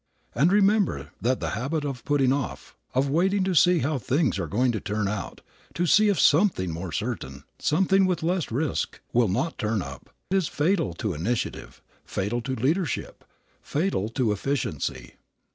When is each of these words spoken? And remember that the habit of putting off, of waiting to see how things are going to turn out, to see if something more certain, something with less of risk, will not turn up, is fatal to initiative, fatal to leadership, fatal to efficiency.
And 0.33 0.51
remember 0.51 1.11
that 1.21 1.39
the 1.41 1.51
habit 1.51 1.85
of 1.85 2.03
putting 2.05 2.33
off, 2.33 2.75
of 2.95 3.07
waiting 3.07 3.43
to 3.43 3.53
see 3.53 3.77
how 3.81 3.99
things 3.99 4.39
are 4.39 4.47
going 4.47 4.71
to 4.71 4.79
turn 4.79 5.07
out, 5.07 5.41
to 5.75 5.85
see 5.85 6.09
if 6.09 6.19
something 6.19 6.71
more 6.71 6.91
certain, 6.91 7.43
something 7.59 8.07
with 8.07 8.23
less 8.23 8.47
of 8.47 8.53
risk, 8.53 8.99
will 9.13 9.27
not 9.27 9.59
turn 9.59 9.83
up, 9.83 10.09
is 10.31 10.47
fatal 10.47 10.95
to 10.95 11.13
initiative, 11.13 11.83
fatal 12.03 12.41
to 12.41 12.55
leadership, 12.55 13.23
fatal 13.61 14.09
to 14.09 14.31
efficiency. 14.31 15.17